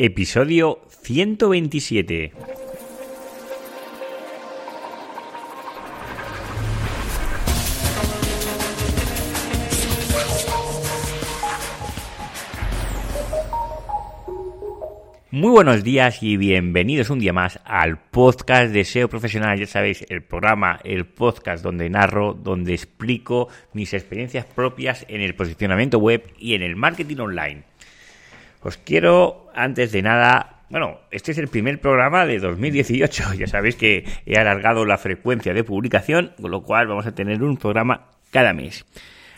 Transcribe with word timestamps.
Episodio 0.00 0.78
127. 1.02 2.32
Muy 15.32 15.50
buenos 15.50 15.82
días 15.82 16.22
y 16.22 16.36
bienvenidos 16.36 17.10
un 17.10 17.18
día 17.18 17.32
más 17.32 17.58
al 17.64 17.98
podcast 17.98 18.72
de 18.72 18.84
SEO 18.84 19.08
Profesional. 19.08 19.58
Ya 19.58 19.66
sabéis, 19.66 20.06
el 20.08 20.22
programa, 20.22 20.78
el 20.84 21.06
podcast 21.06 21.64
donde 21.64 21.90
narro, 21.90 22.34
donde 22.34 22.72
explico 22.72 23.48
mis 23.72 23.92
experiencias 23.94 24.44
propias 24.44 25.04
en 25.08 25.22
el 25.22 25.34
posicionamiento 25.34 25.98
web 25.98 26.22
y 26.38 26.54
en 26.54 26.62
el 26.62 26.76
marketing 26.76 27.16
online. 27.16 27.64
Os 28.60 28.76
quiero, 28.76 29.47
antes 29.58 29.90
de 29.90 30.02
nada, 30.02 30.62
bueno, 30.70 31.00
este 31.10 31.32
es 31.32 31.38
el 31.38 31.48
primer 31.48 31.80
programa 31.80 32.26
de 32.26 32.38
2018. 32.38 33.34
Ya 33.34 33.46
sabéis 33.48 33.74
que 33.74 34.04
he 34.24 34.38
alargado 34.38 34.84
la 34.84 34.98
frecuencia 34.98 35.52
de 35.52 35.64
publicación, 35.64 36.32
con 36.40 36.52
lo 36.52 36.62
cual 36.62 36.86
vamos 36.86 37.06
a 37.06 37.14
tener 37.14 37.42
un 37.42 37.56
programa 37.56 38.08
cada 38.30 38.52
mes. 38.52 38.86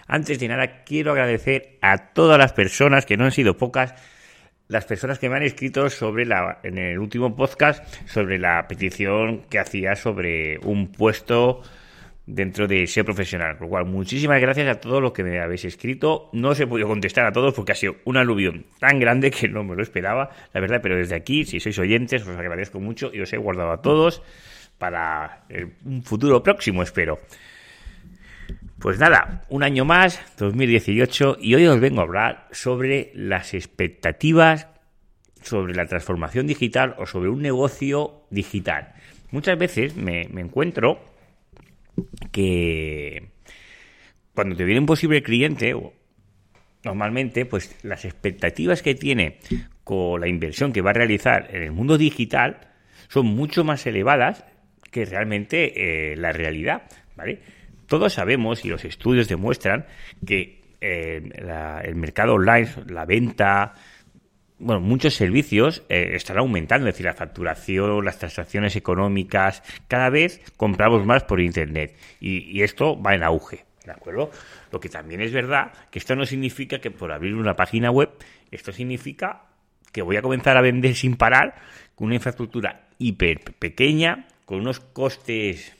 Antes 0.07 0.39
de 0.39 0.49
nada, 0.49 0.85
quiero 0.85 1.13
agradecer 1.13 1.79
a 1.81 2.13
todas 2.13 2.39
las 2.39 2.53
personas, 2.53 3.07
que 3.07 3.17
no 3.17 3.25
han 3.25 3.33
sido 3.33 3.57
pocas, 3.57 3.95
las 4.69 4.85
personas 4.85 5.19
que 5.19 5.31
me 5.31 5.37
han 5.37 5.43
escrito 5.43 5.89
sobre 5.89 6.27
la, 6.27 6.59
en 6.65 6.77
el 6.77 6.99
último 6.99 7.35
podcast, 7.35 7.83
sobre 8.07 8.39
la 8.39 8.69
petición 8.69 9.43
que 9.49 9.59
hacía 9.59 9.97
sobre 9.97 10.59
un 10.59 10.93
puesto 10.93 11.63
dentro 12.27 12.67
de 12.67 12.87
SEO 12.87 13.05
profesional. 13.05 13.57
Por 13.57 13.67
lo 13.67 13.71
cual, 13.71 13.87
muchísimas 13.87 14.41
gracias 14.41 14.69
a 14.69 14.81
todos 14.81 15.03
los 15.03 15.13
que 15.13 15.25
me 15.25 15.41
habéis 15.41 15.65
escrito. 15.65 16.31
No 16.33 16.51
os 16.51 16.61
he 16.61 16.67
podido 16.67 16.89
contestar 16.89 17.27
a 17.27 17.33
todos 17.33 17.55
porque 17.55 17.73
ha 17.73 17.75
sido 17.75 17.97
un 18.05 18.17
aluvión 18.17 18.67
tan 18.79 18.99
grande 18.99 19.31
que 19.31 19.49
no 19.49 19.65
me 19.65 19.75
lo 19.75 19.83
esperaba, 19.83 20.31
la 20.53 20.61
verdad, 20.61 20.81
pero 20.83 20.97
desde 20.97 21.17
aquí, 21.17 21.45
si 21.45 21.61
sois 21.61 21.79
oyentes, 21.79 22.23
os 22.27 22.37
agradezco 22.37 22.81
mucho 22.81 23.11
y 23.13 23.21
os 23.21 23.33
he 23.33 23.37
guardado 23.37 23.73
a 23.73 23.83
todos 23.83 24.23
para 24.79 25.45
un 25.85 26.03
futuro 26.03 26.43
próximo, 26.43 26.83
espero. 26.83 27.19
Pues 28.79 28.99
nada, 28.99 29.45
un 29.51 29.63
año 29.63 29.85
más, 29.85 30.23
2018, 30.39 31.37
y 31.41 31.55
hoy 31.55 31.67
os 31.67 31.81
vengo 31.81 32.01
a 32.01 32.05
hablar 32.05 32.49
sobre 32.51 33.13
las 33.15 33.53
expectativas 33.53 34.69
sobre 35.43 35.75
la 35.75 35.87
transformación 35.87 36.47
digital 36.47 36.95
o 36.99 37.07
sobre 37.07 37.29
un 37.29 37.43
negocio 37.43 38.25
digital. 38.31 38.95
Muchas 39.31 39.59
veces 39.59 39.97
me, 39.97 40.23
encuentro 40.23 41.01
que 42.33 43.29
cuando 44.35 44.57
te 44.57 44.65
viene 44.65 44.81
un 44.81 44.87
posible 44.87 45.23
cliente, 45.23 45.75
normalmente, 46.85 47.47
pues 47.47 47.77
las 47.83 48.05
expectativas 48.05 48.83
que 48.83 48.95
tiene 48.95 49.39
con 49.85 50.21
la 50.21 50.29
inversión 50.29 50.73
que 50.73 50.83
va 50.83 50.91
a 50.91 50.95
realizar 50.95 51.49
en 51.55 51.63
el 51.63 51.73
mundo 51.73 51.99
digital 51.99 52.69
son 53.09 53.27
mucho 53.27 53.65
más 53.65 53.87
elevadas 53.87 54.45
que 54.91 55.05
realmente 55.05 56.13
eh, 56.13 56.17
la 56.17 56.33
realidad, 56.33 56.83
¿vale? 57.17 57.41
Todos 57.87 58.15
sabemos 58.15 58.65
y 58.65 58.69
los 58.69 58.85
estudios 58.85 59.29
demuestran 59.29 59.87
que 60.25 60.61
eh, 60.81 61.21
el 61.85 61.95
mercado 61.97 62.35
online, 62.35 62.69
la 62.89 63.05
venta, 63.05 63.75
bueno, 64.61 64.81
muchos 64.81 65.15
servicios 65.15 65.83
eh, 65.89 66.11
están 66.15 66.39
aumentando, 66.39 66.87
es 66.87 66.95
decir, 66.95 67.07
la 67.07 67.15
facturación, 67.15 68.05
las 68.05 68.19
transacciones 68.19 68.77
económicas, 68.77 69.63
cada 69.89 70.11
vez 70.11 70.41
compramos 70.57 71.05
más 71.07 71.25
por 71.25 71.41
Internet 71.41 71.97
y, 72.21 72.63
esto 72.63 73.01
va 73.01 73.15
en 73.15 73.23
auge, 73.23 73.65
¿de 73.85 73.93
acuerdo? 73.93 74.31
Lo 74.71 74.79
que 74.79 74.91
también 74.91 75.23
es 75.23 75.33
verdad 75.33 75.73
que 75.91 75.99
esto 75.99 76.15
no 76.15 76.27
significa 76.27 76.79
que 76.79 76.91
por 76.91 77.11
abrir 77.11 77.35
una 77.35 77.57
página 77.57 77.91
web, 77.91 78.11
esto 78.51 78.71
significa 78.71 79.45
que 79.93 80.03
voy 80.03 80.17
a 80.17 80.23
comenzar 80.23 80.57
a 80.57 80.61
vender 80.61 80.95
sin 80.95 81.17
parar 81.17 81.57
con 81.95 82.07
una 82.07 82.17
infraestructura 82.17 82.89
hiper 82.99 83.41
pequeña, 83.59 84.27
con 84.45 84.61
unos 84.61 84.81
costes 84.81 85.75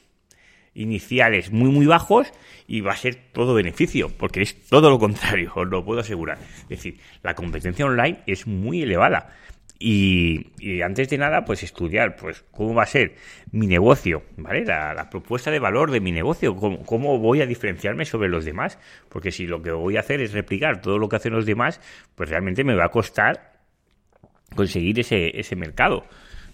iniciales 0.81 1.51
muy 1.51 1.71
muy 1.71 1.87
bajos 1.87 2.33
y 2.67 2.81
va 2.81 2.93
a 2.93 2.97
ser 2.97 3.17
todo 3.33 3.55
beneficio, 3.55 4.11
porque 4.17 4.43
es 4.43 4.55
todo 4.69 4.91
lo 4.91 4.99
contrario, 4.99 5.53
os 5.55 5.69
lo 5.69 5.85
puedo 5.85 6.01
asegurar. 6.01 6.39
Es 6.63 6.69
decir, 6.69 6.99
la 7.23 7.35
competencia 7.35 7.85
online 7.85 8.21
es 8.27 8.47
muy 8.47 8.83
elevada. 8.83 9.35
Y, 9.83 10.83
antes 10.83 11.09
de 11.09 11.17
nada, 11.17 11.47
pues 11.47 11.63
estudiar, 11.63 12.15
pues 12.17 12.45
cómo 12.51 12.75
va 12.75 12.83
a 12.83 12.87
ser 12.87 13.15
mi 13.51 13.67
negocio, 13.67 14.25
¿vale? 14.37 14.63
La, 14.67 15.09
propuesta 15.11 15.51
de 15.51 15.59
valor 15.59 15.91
de 15.91 16.01
mi 16.01 16.13
negocio, 16.13 16.55
cómo, 16.55 16.85
cómo, 16.85 17.19
voy 17.19 17.41
a 17.41 17.47
diferenciarme 17.47 18.05
sobre 18.05 18.29
los 18.29 18.45
demás, 18.45 18.79
porque 19.09 19.33
si 19.33 19.47
lo 19.47 19.63
que 19.63 19.73
voy 19.73 19.97
a 19.97 20.01
hacer 20.01 20.21
es 20.21 20.33
replicar 20.35 20.83
todo 20.83 20.99
lo 20.99 21.09
que 21.09 21.17
hacen 21.17 21.33
los 21.33 21.47
demás, 21.47 21.81
pues 22.15 22.29
realmente 22.29 22.63
me 22.63 22.75
va 22.75 22.85
a 22.85 22.91
costar 22.91 23.55
conseguir 24.55 25.01
ese, 25.01 25.41
ese 25.41 25.57
mercado. 25.57 26.05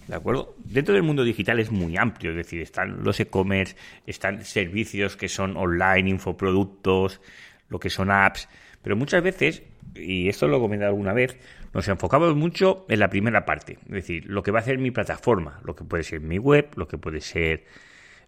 ¿De 0.06 0.15
acuerdo? 0.15 0.55
Dentro 0.65 0.94
del 0.94 1.03
mundo 1.03 1.25
digital 1.25 1.59
es 1.59 1.72
muy 1.72 1.97
amplio, 1.97 2.31
es 2.31 2.37
decir, 2.37 2.61
están 2.62 3.03
los 3.03 3.19
e-commerce, 3.19 3.77
están 4.06 4.44
servicios 4.44 5.17
que 5.17 5.28
son 5.28 5.56
online, 5.56 6.11
infoproductos, 6.11 7.21
lo 7.69 7.81
que 7.81 7.91
son 7.91 8.11
apps, 8.11 8.49
pero 8.83 8.94
muchas 8.94 9.22
veces, 9.22 9.65
y 9.97 10.28
esto 10.28 10.47
lo 10.47 10.59
he 10.59 10.61
comentado 10.61 10.91
alguna 10.91 11.12
vez, 11.12 11.37
nos 11.75 11.89
enfocamos 11.89 12.37
mucho 12.37 12.87
en 12.89 13.00
la 13.00 13.11
primera 13.11 13.44
parte, 13.44 13.78
es 13.87 13.93
decir, 13.93 14.27
lo 14.27 14.44
que 14.44 14.53
va 14.53 14.61
a 14.61 14.62
ser 14.62 14.78
mi 14.78 14.93
plataforma, 14.93 15.61
lo 15.65 15.75
que 15.75 15.84
puede 15.84 16.05
ser 16.05 16.21
mi 16.21 16.38
web, 16.38 16.69
lo 16.77 16.87
que 16.87 16.99
puede 16.99 17.21
ser 17.21 17.65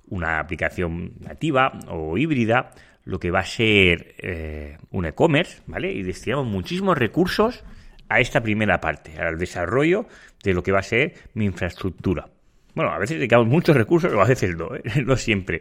una 0.08 0.40
aplicación 0.40 1.12
nativa 1.20 1.78
o 1.86 2.18
híbrida, 2.18 2.72
lo 3.04 3.20
que 3.20 3.30
va 3.30 3.40
a 3.40 3.46
ser 3.46 4.16
eh, 4.18 4.78
un 4.90 5.06
e-commerce, 5.06 5.62
¿vale? 5.66 5.92
Y 5.92 6.02
destinamos 6.02 6.46
muchísimos 6.46 6.98
recursos 6.98 7.64
a 8.08 8.20
esta 8.20 8.42
primera 8.42 8.80
parte, 8.80 9.18
al 9.18 9.38
desarrollo 9.38 10.06
de 10.42 10.54
lo 10.54 10.62
que 10.62 10.72
va 10.72 10.80
a 10.80 10.82
ser 10.82 11.14
mi 11.34 11.44
infraestructura. 11.44 12.28
Bueno, 12.74 12.92
a 12.92 12.98
veces 12.98 13.16
dedicamos 13.16 13.48
muchos 13.48 13.76
recursos, 13.76 14.12
o 14.12 14.20
a 14.20 14.26
veces 14.26 14.56
no, 14.56 14.74
¿eh? 14.74 14.82
no 15.04 15.16
siempre. 15.16 15.60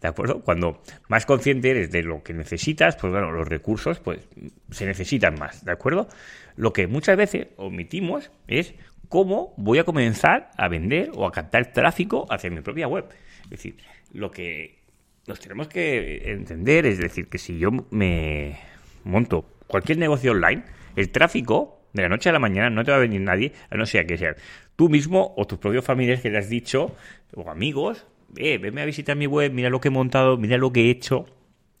¿De 0.00 0.08
acuerdo? 0.08 0.40
Cuando 0.40 0.82
más 1.08 1.26
consciente 1.26 1.70
eres 1.70 1.90
de 1.90 2.02
lo 2.02 2.22
que 2.22 2.32
necesitas, 2.32 2.96
pues 2.96 3.12
bueno, 3.12 3.30
los 3.32 3.46
recursos 3.46 4.00
pues 4.00 4.26
se 4.70 4.86
necesitan 4.86 5.34
más, 5.38 5.64
¿de 5.64 5.72
acuerdo? 5.72 6.08
Lo 6.56 6.72
que 6.72 6.86
muchas 6.86 7.16
veces 7.16 7.48
omitimos 7.56 8.30
es 8.48 8.74
cómo 9.08 9.52
voy 9.56 9.78
a 9.78 9.84
comenzar 9.84 10.50
a 10.56 10.68
vender 10.68 11.10
o 11.14 11.26
a 11.26 11.32
captar 11.32 11.72
tráfico 11.72 12.26
hacia 12.30 12.50
mi 12.50 12.60
propia 12.62 12.88
web. 12.88 13.06
Es 13.44 13.50
decir, 13.50 13.76
lo 14.12 14.30
que 14.30 14.78
nos 15.26 15.40
tenemos 15.40 15.68
que 15.68 16.30
entender 16.32 16.86
es 16.86 16.98
decir, 16.98 17.28
que 17.28 17.38
si 17.38 17.58
yo 17.58 17.70
me 17.90 18.58
monto 19.04 19.46
cualquier 19.66 19.98
negocio 19.98 20.32
online, 20.32 20.64
el 20.96 21.10
tráfico 21.10 21.83
de 21.94 22.02
la 22.02 22.08
noche 22.08 22.28
a 22.28 22.32
la 22.32 22.38
mañana 22.38 22.68
no 22.68 22.84
te 22.84 22.90
va 22.90 22.98
a 22.98 23.00
venir 23.00 23.20
nadie, 23.20 23.52
a 23.70 23.76
no 23.76 23.86
ser 23.86 24.06
que 24.06 24.18
sea 24.18 24.34
tú 24.76 24.88
mismo 24.88 25.32
o 25.36 25.46
tus 25.46 25.58
propios 25.58 25.84
familiares 25.84 26.20
que 26.20 26.28
le 26.28 26.38
has 26.38 26.50
dicho, 26.50 26.94
o 27.34 27.48
amigos, 27.50 28.06
eh, 28.36 28.58
venme 28.58 28.82
a 28.82 28.84
visitar 28.84 29.16
mi 29.16 29.26
web, 29.26 29.52
mira 29.52 29.70
lo 29.70 29.80
que 29.80 29.88
he 29.88 29.90
montado, 29.92 30.36
mira 30.36 30.58
lo 30.58 30.72
que 30.72 30.86
he 30.86 30.90
hecho. 30.90 31.26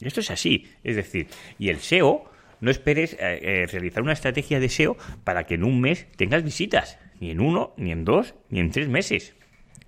Esto 0.00 0.20
es 0.20 0.30
así. 0.30 0.68
Es 0.84 0.96
decir, 0.96 1.26
y 1.58 1.68
el 1.68 1.80
SEO, 1.80 2.30
no 2.60 2.70
esperes 2.70 3.14
eh, 3.14 3.40
eh, 3.42 3.66
realizar 3.70 4.02
una 4.02 4.12
estrategia 4.12 4.60
de 4.60 4.68
SEO 4.68 4.96
para 5.24 5.44
que 5.44 5.54
en 5.54 5.64
un 5.64 5.80
mes 5.80 6.06
tengas 6.16 6.44
visitas. 6.44 6.98
Ni 7.20 7.30
en 7.30 7.40
uno, 7.40 7.74
ni 7.76 7.90
en 7.90 8.04
dos, 8.04 8.34
ni 8.50 8.60
en 8.60 8.70
tres 8.70 8.88
meses. 8.88 9.34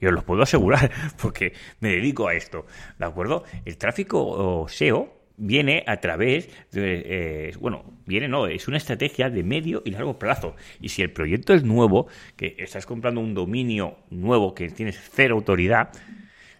Y 0.00 0.06
os 0.06 0.12
lo 0.12 0.22
puedo 0.22 0.42
asegurar, 0.42 0.90
porque 1.22 1.52
me 1.80 1.90
dedico 1.90 2.26
a 2.26 2.34
esto. 2.34 2.66
¿De 2.98 3.06
acuerdo? 3.06 3.44
El 3.64 3.78
tráfico 3.78 4.66
SEO 4.68 5.15
viene 5.36 5.84
a 5.86 5.98
través 5.98 6.48
de, 6.72 7.02
eh, 7.04 7.52
bueno, 7.60 7.84
viene 8.06 8.28
no, 8.28 8.46
es 8.46 8.68
una 8.68 8.76
estrategia 8.76 9.30
de 9.30 9.42
medio 9.42 9.82
y 9.84 9.90
largo 9.90 10.18
plazo. 10.18 10.56
Y 10.80 10.88
si 10.88 11.02
el 11.02 11.10
proyecto 11.10 11.54
es 11.54 11.64
nuevo, 11.64 12.06
que 12.36 12.56
estás 12.58 12.86
comprando 12.86 13.20
un 13.20 13.34
dominio 13.34 13.98
nuevo 14.10 14.54
que 14.54 14.68
tienes 14.68 14.98
cero 15.12 15.36
autoridad 15.36 15.90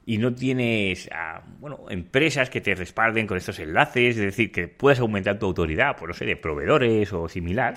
y 0.05 0.19
no 0.19 0.35
tienes, 0.35 1.11
bueno, 1.59 1.87
empresas 1.91 2.49
que 2.49 2.61
te 2.61 2.75
respalden 2.75 3.27
con 3.27 3.37
estos 3.37 3.59
enlaces, 3.59 4.17
es 4.17 4.23
decir, 4.23 4.53
que 4.53 4.69
puedas 4.69 5.01
aumentar 5.01 5.39
tu 5.39 5.47
autoridad, 5.47 5.97
por 5.97 6.09
no 6.09 6.15
sé, 6.15 6.25
de 6.25 6.37
proveedores 6.37 7.13
o 7.13 7.29
similar, 7.29 7.75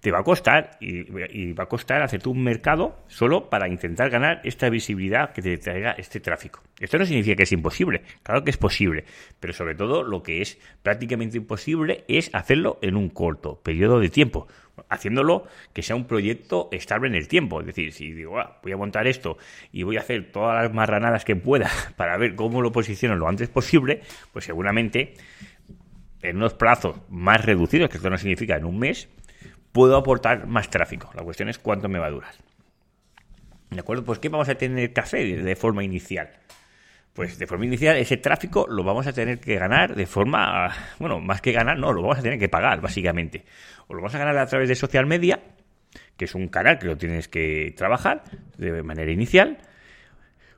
te 0.00 0.10
va 0.10 0.20
a 0.20 0.22
costar 0.22 0.76
y, 0.80 1.52
va 1.52 1.64
a 1.64 1.68
costar 1.68 2.02
hacerte 2.02 2.28
un 2.28 2.42
mercado 2.42 2.98
solo 3.08 3.50
para 3.50 3.68
intentar 3.68 4.10
ganar 4.10 4.40
esta 4.44 4.68
visibilidad 4.68 5.32
que 5.32 5.42
te 5.42 5.56
traiga 5.58 5.92
este 5.92 6.20
tráfico. 6.20 6.62
Esto 6.78 6.98
no 6.98 7.06
significa 7.06 7.36
que 7.36 7.42
es 7.42 7.52
imposible, 7.52 8.02
claro 8.22 8.44
que 8.44 8.50
es 8.50 8.56
posible, 8.56 9.04
pero 9.40 9.52
sobre 9.52 9.74
todo 9.74 10.02
lo 10.02 10.22
que 10.22 10.42
es 10.42 10.58
prácticamente 10.82 11.36
imposible 11.36 12.04
es 12.08 12.30
hacerlo 12.32 12.78
en 12.82 12.96
un 12.96 13.08
corto 13.08 13.60
periodo 13.62 14.00
de 14.00 14.08
tiempo, 14.08 14.46
haciéndolo 14.88 15.46
que 15.72 15.82
sea 15.82 15.96
un 15.96 16.06
proyecto 16.06 16.68
estable 16.72 17.08
en 17.08 17.14
el 17.14 17.28
tiempo. 17.28 17.60
Es 17.60 17.66
decir, 17.66 17.92
si 17.92 18.12
digo, 18.12 18.38
ah, 18.38 18.60
voy 18.62 18.72
a 18.72 18.76
montar 18.76 19.06
esto 19.06 19.38
y 19.72 19.82
voy 19.82 19.96
a 19.96 20.00
hacer 20.00 20.30
todas 20.30 20.62
las 20.62 20.72
marranadas 20.72 21.24
que 21.24 21.36
pueda 21.36 21.70
para 21.96 22.16
ver 22.16 22.34
cómo 22.34 22.62
lo 22.62 22.72
posiciono 22.72 23.16
lo 23.16 23.28
antes 23.28 23.48
posible, 23.48 24.02
pues 24.32 24.44
seguramente 24.44 25.14
en 26.22 26.36
unos 26.36 26.54
plazos 26.54 26.96
más 27.08 27.44
reducidos, 27.44 27.88
que 27.88 27.96
esto 27.96 28.10
no 28.10 28.18
significa 28.18 28.56
en 28.56 28.64
un 28.64 28.78
mes, 28.78 29.08
puedo 29.72 29.96
aportar 29.96 30.46
más 30.46 30.70
tráfico. 30.70 31.10
La 31.14 31.22
cuestión 31.22 31.48
es 31.48 31.58
cuánto 31.58 31.88
me 31.88 31.98
va 31.98 32.06
a 32.06 32.10
durar. 32.10 32.34
¿De 33.70 33.80
acuerdo? 33.80 34.04
Pues 34.04 34.18
¿qué 34.18 34.28
vamos 34.28 34.48
a 34.48 34.54
tener 34.54 34.92
que 34.92 35.00
hacer 35.00 35.42
de 35.42 35.56
forma 35.56 35.84
inicial? 35.84 36.30
Pues 37.12 37.38
de 37.38 37.46
forma 37.46 37.66
inicial 37.66 37.96
ese 37.96 38.16
tráfico 38.16 38.66
lo 38.68 38.84
vamos 38.84 39.06
a 39.06 39.12
tener 39.12 39.40
que 39.40 39.56
ganar 39.56 39.94
de 39.94 40.06
forma, 40.06 40.72
bueno, 40.98 41.20
más 41.20 41.40
que 41.40 41.52
ganar, 41.52 41.78
no, 41.78 41.92
lo 41.92 42.02
vamos 42.02 42.18
a 42.18 42.22
tener 42.22 42.38
que 42.38 42.48
pagar, 42.48 42.80
básicamente. 42.80 43.44
O 43.88 43.94
lo 43.94 44.00
vamos 44.00 44.14
a 44.14 44.18
ganar 44.18 44.38
a 44.38 44.46
través 44.46 44.68
de 44.68 44.74
social 44.74 45.04
media, 45.06 45.40
que 46.16 46.26
es 46.26 46.34
un 46.34 46.48
canal 46.48 46.78
que 46.78 46.86
lo 46.86 46.96
tienes 46.96 47.28
que 47.28 47.74
trabajar 47.76 48.22
de 48.56 48.82
manera 48.82 49.10
inicial, 49.10 49.58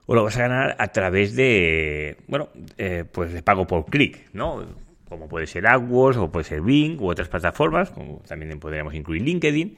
o 0.06 0.14
lo 0.14 0.22
vas 0.22 0.36
a 0.36 0.40
ganar 0.40 0.76
a 0.78 0.88
través 0.88 1.34
de, 1.34 2.18
bueno, 2.28 2.50
eh, 2.76 3.04
pues 3.10 3.32
de 3.32 3.42
pago 3.42 3.66
por 3.66 3.86
clic, 3.86 4.28
¿no? 4.32 4.66
Como 5.10 5.28
puede 5.28 5.46
ser 5.46 5.66
AdWords 5.66 6.16
o 6.18 6.30
puede 6.30 6.44
ser 6.44 6.62
Bing 6.62 6.98
u 7.00 7.10
otras 7.10 7.28
plataformas, 7.28 7.90
como 7.90 8.22
también 8.26 8.58
podríamos 8.60 8.94
incluir 8.94 9.22
LinkedIn, 9.22 9.76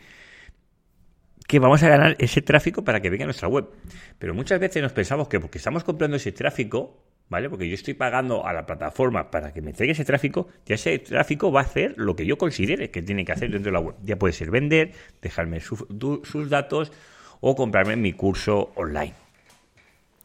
que 1.49 1.58
vamos 1.58 1.82
a 1.82 1.88
ganar 1.88 2.17
ese 2.19 2.43
tráfico 2.43 2.84
para 2.84 3.00
que 3.00 3.08
venga 3.11 3.25
a 3.25 3.26
nuestra 3.26 3.49
web. 3.49 3.67
Pero 4.19 4.34
muchas 4.34 4.61
veces 4.61 4.82
nos 4.82 4.93
pensamos 4.93 5.29
que 5.29 5.40
porque 5.40 5.56
estamos 5.56 5.84
comprando 5.84 6.19
ese 6.19 6.32
tráfico, 6.32 7.02
¿vale? 7.31 7.49
Porque 7.49 7.67
yo 7.67 7.75
estoy 7.75 7.94
pagando 7.94 8.46
a 8.46 8.52
la 8.52 8.67
plataforma 8.67 9.31
para 9.31 9.55
que 9.55 9.62
me 9.62 9.73
traiga 9.73 9.93
ese 9.93 10.05
tráfico, 10.05 10.49
ya 10.67 10.75
ese 10.75 10.99
tráfico 10.99 11.50
va 11.50 11.61
a 11.61 11.64
hacer 11.64 11.94
lo 11.96 12.14
que 12.14 12.26
yo 12.26 12.37
considere 12.37 12.90
que 12.90 13.00
tiene 13.00 13.25
que 13.25 13.32
hacer 13.32 13.50
dentro 13.50 13.70
de 13.70 13.73
la 13.73 13.81
web. 13.81 13.96
Ya 14.05 14.19
puede 14.19 14.34
ser 14.34 14.50
vender, 14.50 14.93
dejarme 15.23 15.61
sus 15.61 16.50
datos 16.50 16.93
o 17.40 17.56
comprarme 17.56 17.96
mi 17.96 18.12
curso 18.12 18.70
online. 18.75 19.14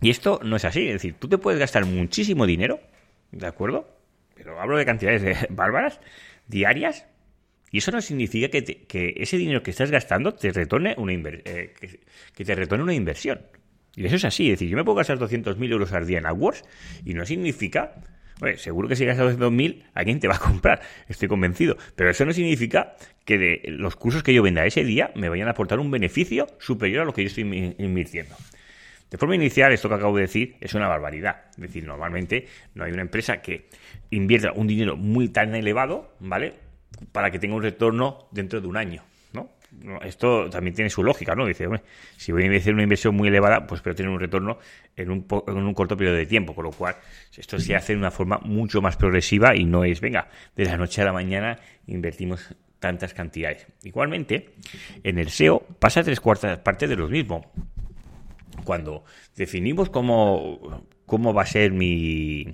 Y 0.02 0.10
esto 0.10 0.42
no 0.44 0.58
es 0.58 0.66
así, 0.66 0.86
es 0.86 0.96
decir, 0.96 1.16
tú 1.18 1.30
te 1.30 1.38
puedes 1.38 1.60
gastar 1.60 1.86
muchísimo 1.86 2.46
dinero, 2.46 2.82
¿de 3.32 3.48
acuerdo? 3.48 3.97
Pero 4.38 4.62
hablo 4.62 4.78
de 4.78 4.86
cantidades 4.86 5.48
bárbaras, 5.50 6.00
diarias, 6.48 7.08
y 7.72 7.80
eso 7.80 7.92
no 7.92 8.02
significa 8.02 8.50
que, 8.50 8.64
que 8.64 9.14
ese 9.18 9.38
dinero 9.38 9.64
que 9.64 9.72
estás 9.72 9.92
gastando 9.92 10.34
te 10.34 10.52
retorne 10.52 10.96
una, 10.98 11.12
eh, 11.14 11.74
que, 12.34 12.46
te 12.46 12.56
retorne 12.56 12.84
una 12.84 12.94
inversión. 12.94 13.42
Y 13.96 14.06
eso 14.06 14.16
es 14.16 14.26
así, 14.26 14.46
es 14.46 14.60
decir, 14.60 14.70
yo 14.70 14.78
me 14.78 14.84
puedo 14.84 14.98
gastar 14.98 15.18
200.000 15.18 15.72
euros 15.72 15.92
al 15.92 16.06
día 16.06 16.20
en 16.20 16.28
AdWords 16.28 16.64
y 17.04 17.14
no 17.16 17.26
significa 17.26 17.96
seguro 18.58 18.88
que 18.88 18.96
si 18.96 19.06
gastas 19.06 19.38
200.000, 19.38 19.84
alguien 19.94 20.20
te 20.20 20.28
va 20.28 20.36
a 20.36 20.40
comprar, 20.40 20.82
estoy 21.08 21.28
convencido. 21.28 21.78
Pero 21.96 22.10
eso 22.10 22.26
no 22.26 22.34
significa 22.34 22.96
que 23.26 23.38
de 23.38 23.62
los 23.68 23.96
cursos 23.96 24.24
que 24.24 24.34
yo 24.34 24.44
venda 24.44 24.66
ese 24.66 24.84
día 24.84 25.12
me 25.16 25.30
vayan 25.30 25.48
a 25.48 25.52
aportar 25.52 25.80
un 25.80 25.92
beneficio 25.92 26.48
superior 26.60 27.02
a 27.02 27.06
lo 27.06 27.14
que 27.14 27.24
yo 27.24 27.28
estoy 27.28 27.76
invirtiendo. 27.78 28.36
De 29.10 29.18
forma 29.18 29.36
inicial, 29.36 29.72
esto 29.72 29.88
que 29.88 29.96
acabo 29.96 30.16
de 30.16 30.24
decir 30.24 30.56
es 30.60 30.74
una 30.74 30.88
barbaridad. 30.88 31.46
Es 31.52 31.62
decir, 31.62 31.86
normalmente 31.86 32.48
no 32.76 32.84
hay 32.84 32.92
una 32.92 33.02
empresa 33.02 33.42
que 33.42 33.70
invierta 34.10 34.52
un 34.54 34.68
dinero 34.68 34.98
muy 34.98 35.30
tan 35.30 35.56
elevado, 35.56 36.14
¿vale? 36.20 36.54
Para 37.12 37.32
que 37.32 37.40
tenga 37.40 37.56
un 37.56 37.64
retorno 37.64 38.28
dentro 38.32 38.60
de 38.60 38.68
un 38.68 38.76
año, 38.76 39.04
¿no? 39.32 39.50
Esto 40.04 40.50
también 40.50 40.74
tiene 40.74 40.90
su 40.90 41.04
lógica, 41.04 41.36
¿no? 41.36 41.46
Dice, 41.46 41.66
hombre, 41.68 41.84
si 42.18 42.32
voy 42.32 42.44
a 42.44 42.58
hacer 42.58 42.74
una 42.74 42.84
inversión 42.84 43.16
muy 43.16 43.30
elevada, 43.30 43.66
pues 43.66 43.80
espero 43.80 43.96
tener 43.96 44.12
un 44.12 44.20
retorno 44.20 44.60
en 44.96 45.12
un, 45.12 45.26
en 45.48 45.58
un 45.58 45.74
corto 45.74 45.96
periodo 45.96 46.18
de 46.18 46.26
tiempo, 46.26 46.54
con 46.54 46.66
lo 46.66 46.72
cual 46.72 46.96
esto 47.36 47.60
se 47.60 47.76
hace 47.76 47.94
de 47.94 48.00
una 48.00 48.12
forma 48.12 48.40
mucho 48.44 48.82
más 48.82 48.98
progresiva 48.98 49.56
y 49.56 49.64
no 49.64 49.86
es, 49.86 50.02
venga, 50.02 50.28
de 50.56 50.66
la 50.66 50.76
noche 50.76 51.02
a 51.02 51.06
la 51.06 51.14
mañana 51.14 51.60
invertimos 51.86 52.56
tantas 52.80 53.14
cantidades. 53.14 53.68
Igualmente, 53.84 54.50
en 55.04 55.18
el 55.18 55.30
SEO 55.30 55.60
pasa 55.80 56.04
tres 56.04 56.20
cuartas 56.20 56.60
partes 56.60 56.90
de 56.90 56.96
lo 56.96 57.08
mismo 57.08 57.52
cuando 58.64 59.04
definimos 59.36 59.90
cómo, 59.90 60.84
cómo 61.06 61.34
va 61.34 61.44
a 61.44 61.46
ser 61.46 61.72
mi, 61.72 62.54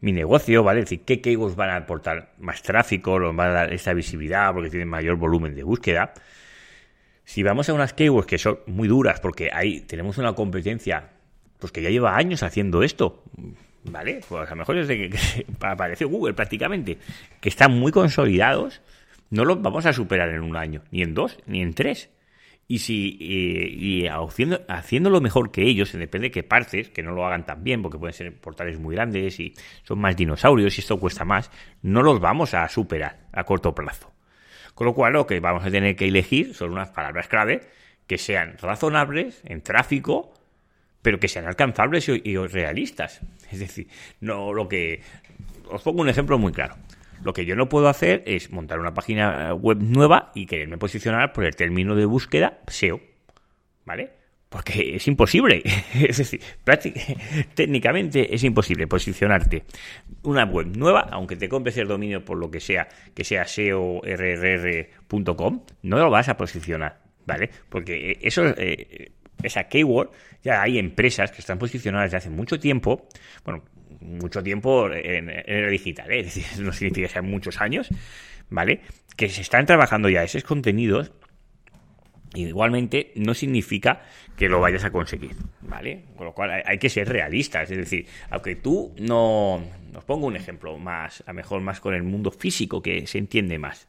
mi 0.00 0.12
negocio, 0.12 0.62
¿vale? 0.62 0.80
Es 0.80 0.86
decir, 0.86 1.04
qué 1.04 1.20
keywords 1.20 1.56
van 1.56 1.70
a 1.70 1.76
aportar 1.76 2.32
más 2.38 2.62
tráfico, 2.62 3.18
nos 3.18 3.34
van 3.34 3.50
a 3.50 3.52
dar 3.52 3.72
esta 3.72 3.94
visibilidad 3.94 4.52
porque 4.52 4.68
tienen 4.68 4.88
mayor 4.88 5.16
volumen 5.16 5.54
de 5.54 5.62
búsqueda. 5.62 6.12
Si 7.24 7.42
vamos 7.42 7.68
a 7.68 7.72
unas 7.72 7.94
keywords 7.94 8.26
que 8.26 8.36
son 8.36 8.58
muy 8.66 8.88
duras, 8.88 9.20
porque 9.20 9.50
ahí 9.52 9.80
tenemos 9.80 10.18
una 10.18 10.34
competencia 10.34 11.10
pues 11.58 11.70
que 11.70 11.80
ya 11.80 11.90
lleva 11.90 12.16
años 12.16 12.42
haciendo 12.42 12.82
esto, 12.82 13.22
¿vale? 13.84 14.20
Pues 14.28 14.48
a 14.48 14.50
lo 14.50 14.56
mejor 14.56 14.74
desde 14.74 15.08
que, 15.08 15.46
apareció 15.60 16.08
Google 16.08 16.34
prácticamente, 16.34 16.98
que 17.40 17.48
están 17.48 17.78
muy 17.78 17.92
consolidados, 17.92 18.82
no 19.30 19.44
los 19.44 19.62
vamos 19.62 19.86
a 19.86 19.92
superar 19.92 20.30
en 20.30 20.42
un 20.42 20.56
año, 20.56 20.82
ni 20.90 21.02
en 21.02 21.14
dos, 21.14 21.38
ni 21.46 21.62
en 21.62 21.74
tres. 21.74 22.10
Y 22.68 22.78
si 22.78 23.16
y 23.20 24.06
haciendo, 24.06 24.60
haciéndolo 24.68 25.20
mejor 25.20 25.50
que 25.50 25.62
ellos, 25.62 25.92
depende 25.92 26.28
de 26.28 26.30
qué 26.30 26.42
partes, 26.42 26.88
que 26.88 27.02
no 27.02 27.12
lo 27.12 27.26
hagan 27.26 27.44
tan 27.44 27.62
bien, 27.62 27.82
porque 27.82 27.98
pueden 27.98 28.14
ser 28.14 28.34
portales 28.34 28.78
muy 28.78 28.94
grandes 28.94 29.38
y 29.40 29.54
son 29.82 29.98
más 29.98 30.16
dinosaurios 30.16 30.78
y 30.78 30.80
esto 30.80 30.98
cuesta 30.98 31.24
más, 31.24 31.50
no 31.82 32.02
los 32.02 32.20
vamos 32.20 32.54
a 32.54 32.66
superar 32.68 33.26
a 33.32 33.44
corto 33.44 33.74
plazo. 33.74 34.12
Con 34.74 34.86
lo 34.86 34.94
cual, 34.94 35.12
lo 35.12 35.26
que 35.26 35.38
vamos 35.40 35.64
a 35.64 35.70
tener 35.70 35.96
que 35.96 36.08
elegir 36.08 36.54
son 36.54 36.72
unas 36.72 36.90
palabras 36.90 37.28
clave 37.28 37.60
que 38.06 38.18
sean 38.18 38.56
razonables 38.58 39.42
en 39.44 39.60
tráfico, 39.60 40.32
pero 41.02 41.18
que 41.18 41.28
sean 41.28 41.46
alcanzables 41.46 42.08
y, 42.08 42.22
y 42.24 42.36
realistas. 42.36 43.20
Es 43.50 43.58
decir, 43.58 43.88
no 44.20 44.52
lo 44.52 44.68
que. 44.68 45.02
Os 45.70 45.82
pongo 45.82 46.02
un 46.02 46.08
ejemplo 46.08 46.38
muy 46.38 46.52
claro. 46.52 46.76
Lo 47.22 47.32
que 47.32 47.44
yo 47.44 47.56
no 47.56 47.68
puedo 47.68 47.88
hacer 47.88 48.22
es 48.26 48.50
montar 48.50 48.78
una 48.80 48.94
página 48.94 49.54
web 49.54 49.78
nueva 49.80 50.32
y 50.34 50.46
quererme 50.46 50.78
posicionar 50.78 51.32
por 51.32 51.44
el 51.44 51.54
término 51.56 51.94
de 51.94 52.04
búsqueda 52.04 52.58
SEO. 52.66 53.00
¿Vale? 53.84 54.10
Porque 54.48 54.96
es 54.96 55.08
imposible. 55.08 55.62
es 55.94 56.18
decir, 56.18 56.40
técnicamente 57.54 58.34
es 58.34 58.44
imposible 58.44 58.86
posicionarte 58.86 59.64
una 60.22 60.44
web 60.44 60.66
nueva, 60.76 61.08
aunque 61.10 61.36
te 61.36 61.48
compres 61.48 61.78
el 61.78 61.88
dominio 61.88 62.24
por 62.24 62.38
lo 62.38 62.50
que 62.50 62.60
sea, 62.60 62.88
que 63.14 63.24
sea 63.24 63.46
SEORR.com, 63.46 64.04
no 65.82 65.98
lo 65.98 66.10
vas 66.10 66.28
a 66.28 66.36
posicionar. 66.36 67.00
¿Vale? 67.24 67.50
Porque 67.68 68.18
eso, 68.20 68.42
eh, 68.56 69.12
esa 69.42 69.68
keyword, 69.68 70.10
ya 70.42 70.60
hay 70.60 70.78
empresas 70.78 71.30
que 71.30 71.40
están 71.40 71.58
posicionadas 71.58 72.06
desde 72.06 72.16
hace 72.18 72.30
mucho 72.30 72.58
tiempo. 72.58 73.06
Bueno, 73.44 73.62
mucho 74.02 74.42
tiempo 74.42 74.90
en, 74.90 75.30
el 75.30 75.70
digital, 75.70 76.10
¿eh? 76.10 76.20
es 76.20 76.34
decir, 76.34 76.44
no 76.64 76.72
significa 76.72 77.06
que 77.08 77.12
sean 77.12 77.30
muchos 77.30 77.60
años, 77.60 77.88
¿vale? 78.50 78.80
Que 79.16 79.28
se 79.28 79.40
están 79.40 79.66
trabajando 79.66 80.08
ya 80.08 80.22
esos 80.22 80.44
contenidos, 80.44 81.12
igualmente 82.34 83.12
no 83.16 83.34
significa 83.34 84.02
que 84.36 84.48
lo 84.48 84.60
vayas 84.60 84.84
a 84.84 84.90
conseguir, 84.90 85.36
¿vale? 85.60 86.04
Con 86.16 86.26
lo 86.26 86.32
cual 86.32 86.62
hay, 86.64 86.78
que 86.78 86.88
ser 86.88 87.08
realistas, 87.08 87.70
es 87.70 87.76
decir, 87.76 88.06
aunque 88.30 88.56
tú 88.56 88.94
no... 88.98 89.62
Os 89.94 90.04
pongo 90.04 90.26
un 90.26 90.36
ejemplo 90.36 90.78
más, 90.78 91.22
a 91.26 91.32
lo 91.32 91.34
mejor 91.34 91.60
más 91.60 91.80
con 91.80 91.94
el 91.94 92.02
mundo 92.02 92.30
físico, 92.30 92.80
que 92.80 93.06
se 93.06 93.18
entiende 93.18 93.58
más. 93.58 93.88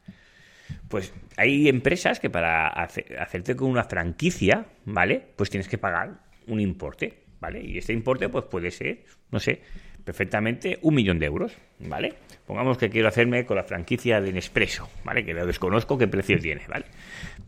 Pues 0.89 1.13
hay 1.38 1.69
empresas 1.69 2.19
que 2.19 2.30
para 2.30 2.68
hacerte 2.68 3.56
con 3.56 3.69
una 3.69 3.86
franquicia, 3.86 4.65
¿vale? 4.86 5.25
Pues 5.38 5.50
tienes 5.50 5.69
que 5.69 5.77
pagar 5.77 6.19
un 6.48 6.60
importe, 6.60 7.24
¿vale? 7.39 7.62
Y 7.63 7.77
este 7.77 7.94
importe 7.94 8.27
pues 8.27 8.45
puede 8.45 8.69
ser, 8.71 9.06
no 9.31 9.39
sé, 9.39 9.62
perfectamente 10.03 10.79
un 10.81 10.95
millón 10.95 11.19
de 11.19 11.25
euros, 11.25 11.53
¿vale? 11.79 12.13
Pongamos 12.45 12.77
que 12.77 12.89
quiero 12.89 13.07
hacerme 13.07 13.45
con 13.45 13.57
la 13.57 13.63
franquicia 13.63 14.19
de 14.21 14.33
Nespresso, 14.33 14.89
¿vale? 15.03 15.23
Que 15.23 15.33
lo 15.33 15.45
desconozco 15.45 15.97
qué 15.97 16.07
precio 16.07 16.38
tiene, 16.39 16.63
¿vale? 16.67 16.85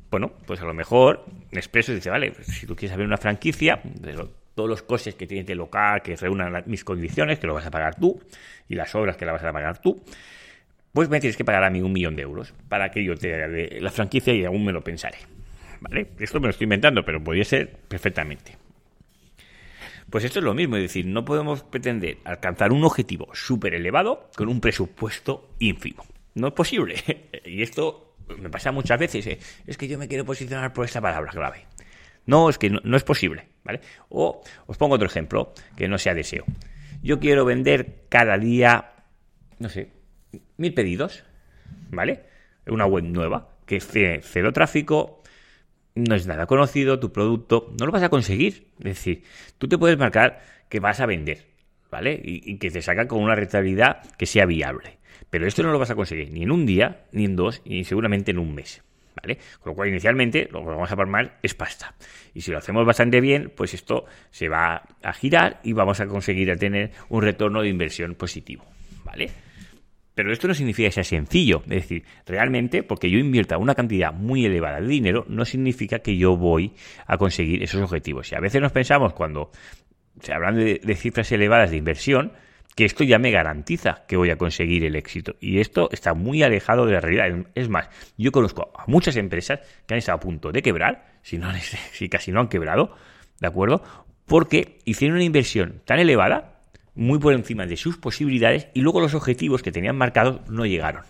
Bueno, 0.09 0.31
pues 0.45 0.61
a 0.61 0.65
lo 0.65 0.73
mejor 0.73 1.25
Nespresso 1.51 1.93
dice, 1.93 2.09
vale, 2.09 2.31
pues 2.31 2.47
si 2.47 2.65
tú 2.65 2.75
quieres 2.75 2.93
abrir 2.93 3.07
una 3.07 3.17
franquicia, 3.17 3.81
todos 4.55 4.69
los 4.69 4.81
costes 4.83 5.15
que 5.15 5.27
tienes 5.27 5.45
de 5.45 5.55
local, 5.55 6.01
que 6.01 6.15
reúnan 6.15 6.63
mis 6.67 6.83
condiciones, 6.83 7.39
que 7.39 7.47
lo 7.47 7.53
vas 7.53 7.65
a 7.65 7.71
pagar 7.71 7.95
tú, 7.95 8.21
y 8.69 8.75
las 8.75 8.95
obras 8.95 9.17
que 9.17 9.25
la 9.25 9.33
vas 9.33 9.43
a 9.43 9.51
pagar 9.51 9.81
tú, 9.81 10.01
pues 10.93 11.09
me 11.09 11.19
tienes 11.19 11.35
que 11.35 11.43
pagar 11.43 11.65
a 11.65 11.69
mí 11.69 11.81
un 11.81 11.91
millón 11.91 12.15
de 12.15 12.21
euros 12.21 12.53
para 12.69 12.89
que 12.89 13.03
yo 13.03 13.15
te 13.15 13.33
haga 13.35 13.49
la 13.81 13.91
franquicia 13.91 14.33
y 14.33 14.45
aún 14.45 14.63
me 14.63 14.71
lo 14.71 14.81
pensaré. 14.81 15.17
¿Vale? 15.81 16.07
Esto 16.19 16.39
me 16.39 16.47
lo 16.47 16.51
estoy 16.51 16.65
inventando, 16.65 17.03
pero 17.03 17.21
podría 17.21 17.43
ser 17.43 17.69
perfectamente. 17.89 18.57
Pues 20.09 20.23
esto 20.23 20.39
es 20.39 20.45
lo 20.45 20.53
mismo, 20.53 20.75
es 20.75 20.83
decir, 20.83 21.05
no 21.05 21.25
podemos 21.25 21.63
pretender 21.63 22.19
alcanzar 22.23 22.71
un 22.71 22.83
objetivo 22.83 23.27
súper 23.33 23.73
elevado 23.73 24.29
con 24.35 24.49
un 24.49 24.61
presupuesto 24.61 25.49
ínfimo. 25.59 26.05
No 26.35 26.47
es 26.47 26.53
posible. 26.53 26.95
y 27.45 27.61
esto 27.61 28.15
me 28.39 28.49
pasa 28.49 28.71
muchas 28.71 28.99
veces. 28.99 29.25
¿eh? 29.27 29.39
Es 29.65 29.77
que 29.77 29.87
yo 29.87 29.97
me 29.97 30.07
quiero 30.07 30.25
posicionar 30.25 30.73
por 30.73 30.85
esta 30.85 31.01
palabra 31.01 31.31
clave. 31.31 31.65
No, 32.25 32.49
es 32.49 32.57
que 32.57 32.69
no, 32.69 32.97
es 32.97 33.03
posible, 33.03 33.47
¿vale? 33.63 33.81
O 34.09 34.41
os 34.65 34.77
pongo 34.77 34.95
otro 34.95 35.07
ejemplo 35.07 35.53
que 35.75 35.87
no 35.87 35.97
sea 35.97 36.13
deseo. 36.13 36.43
Yo 37.03 37.19
quiero 37.19 37.45
vender 37.45 38.05
cada 38.09 38.37
día, 38.37 38.93
no 39.59 39.69
sé, 39.69 39.91
mil 40.57 40.73
pedidos, 40.73 41.23
¿vale? 41.91 42.23
Una 42.65 42.87
web 42.87 43.03
nueva 43.03 43.49
que 43.67 43.79
cero 43.79 44.53
tráfico, 44.53 45.21
no 45.95 46.15
es 46.15 46.27
nada 46.27 46.45
conocido, 46.45 46.99
tu 46.99 47.11
producto, 47.11 47.73
no 47.79 47.85
lo 47.85 47.91
vas 47.91 48.03
a 48.03 48.09
conseguir. 48.09 48.67
Es 48.79 48.85
decir, 48.85 49.23
tú 49.57 49.67
te 49.67 49.77
puedes 49.77 49.97
marcar 49.97 50.41
que 50.69 50.79
vas 50.79 50.99
a 50.99 51.05
vender, 51.05 51.45
¿vale? 51.89 52.19
Y, 52.23 52.57
que 52.57 52.69
te 52.69 52.81
saca 52.81 53.07
con 53.07 53.23
una 53.23 53.35
rentabilidad 53.35 54.03
que 54.17 54.25
sea 54.25 54.45
viable. 54.45 54.99
Pero 55.29 55.47
esto 55.47 55.63
no 55.63 55.71
lo 55.71 55.79
vas 55.79 55.89
a 55.89 55.95
conseguir 55.95 56.31
ni 56.31 56.43
en 56.43 56.51
un 56.51 56.65
día, 56.65 57.05
ni 57.11 57.25
en 57.25 57.35
dos, 57.35 57.61
ni 57.65 57.83
seguramente 57.83 58.31
en 58.31 58.39
un 58.39 58.53
mes. 58.53 58.83
¿Vale? 59.21 59.39
Con 59.61 59.71
lo 59.71 59.75
cual, 59.75 59.87
inicialmente, 59.87 60.49
lo 60.51 60.59
que 60.59 60.67
vamos 60.71 60.91
a 60.91 60.95
palmar 60.97 61.39
es 61.41 61.53
pasta. 61.55 61.95
Y 62.33 62.41
si 62.41 62.51
lo 62.51 62.57
hacemos 62.57 62.85
bastante 62.85 63.21
bien, 63.21 63.49
pues 63.55 63.73
esto 63.73 64.05
se 64.29 64.49
va 64.49 64.83
a 65.01 65.13
girar 65.13 65.61
y 65.63 65.71
vamos 65.71 66.01
a 66.01 66.07
conseguir 66.07 66.53
tener 66.57 66.91
un 67.07 67.21
retorno 67.21 67.61
de 67.61 67.69
inversión 67.69 68.15
positivo. 68.15 68.65
¿Vale? 69.05 69.31
Pero 70.15 70.31
esto 70.31 70.47
no 70.47 70.53
significa 70.53 70.87
que 70.87 70.93
sea 70.93 71.03
sencillo. 71.03 71.61
Es 71.65 71.83
decir, 71.83 72.03
realmente, 72.25 72.83
porque 72.83 73.09
yo 73.09 73.19
invierta 73.19 73.57
una 73.57 73.75
cantidad 73.75 74.13
muy 74.13 74.45
elevada 74.45 74.79
de 74.79 74.87
dinero, 74.87 75.25
no 75.27 75.45
significa 75.45 75.99
que 75.99 76.17
yo 76.17 76.37
voy 76.37 76.73
a 77.05 77.17
conseguir 77.17 77.61
esos 77.61 77.81
objetivos. 77.81 78.31
Y 78.31 78.35
a 78.35 78.39
veces 78.39 78.61
nos 78.61 78.71
pensamos 78.71 79.13
cuando 79.13 79.51
se 80.21 80.33
hablan 80.33 80.55
de, 80.55 80.95
cifras 80.95 81.31
elevadas 81.33 81.71
de 81.71 81.77
inversión, 81.77 82.31
que 82.75 82.85
esto 82.85 83.03
ya 83.03 83.19
me 83.19 83.31
garantiza 83.31 84.05
que 84.07 84.17
voy 84.17 84.29
a 84.31 84.37
conseguir 84.37 84.85
el 84.85 84.95
éxito. 84.95 85.35
Y 85.39 85.59
esto 85.59 85.89
está 85.91 86.13
muy 86.13 86.43
alejado 86.43 86.85
de 86.85 86.93
la 86.93 87.01
realidad. 87.01 87.47
Es 87.53 87.69
más, 87.69 87.89
yo 88.17 88.31
conozco 88.31 88.71
a 88.75 88.85
muchas 88.87 89.17
empresas 89.17 89.59
que 89.85 89.93
han 89.93 89.97
estado 89.97 90.17
a 90.17 90.21
punto 90.21 90.51
de 90.51 90.61
quebrar, 90.61 91.05
si, 91.21 91.37
no, 91.37 91.51
si 91.91 92.09
casi 92.09 92.31
no 92.31 92.39
han 92.39 92.47
quebrado, 92.47 92.95
¿de 93.39 93.47
acuerdo? 93.47 93.83
Porque 94.25 94.79
hicieron 94.85 95.15
una 95.15 95.25
inversión 95.25 95.81
tan 95.85 95.99
elevada, 95.99 96.54
muy 96.95 97.19
por 97.19 97.33
encima 97.33 97.65
de 97.65 97.77
sus 97.77 97.97
posibilidades, 97.97 98.67
y 98.73 98.81
luego 98.81 99.01
los 99.01 99.13
objetivos 99.13 99.61
que 99.61 99.71
tenían 99.71 99.97
marcados 99.97 100.49
no 100.49 100.65
llegaron. 100.65 101.03